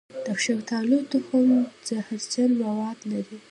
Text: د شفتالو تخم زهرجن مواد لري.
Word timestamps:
د 0.25 0.27
شفتالو 0.43 0.97
تخم 1.11 1.49
زهرجن 1.87 2.49
مواد 2.63 2.99
لري. 3.11 3.37